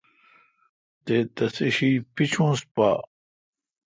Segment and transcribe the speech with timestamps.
[1.03, 2.89] تے تسے°شی پیچونس پا۔